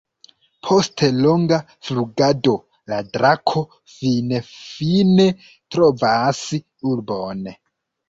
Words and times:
Post 0.69 1.03
longa 1.17 1.59
flugado, 1.89 2.55
la 2.93 3.03
drako 3.11 3.65
finfine 3.99 5.31
trovas 5.77 6.45
urbon. 6.95 7.51